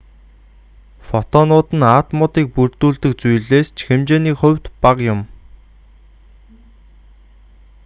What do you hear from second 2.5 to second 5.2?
бүрдүүлдэг зүйлээс ч хэмжээний хувьд бага